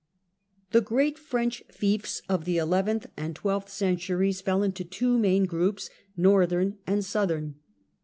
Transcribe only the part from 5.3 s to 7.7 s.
groups, northern and southern.